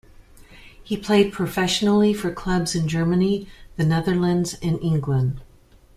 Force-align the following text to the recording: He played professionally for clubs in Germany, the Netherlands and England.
He 0.81 0.97
played 0.97 1.31
professionally 1.31 2.11
for 2.11 2.33
clubs 2.33 2.73
in 2.73 2.87
Germany, 2.87 3.47
the 3.75 3.85
Netherlands 3.85 4.55
and 4.59 4.81
England. 4.81 5.41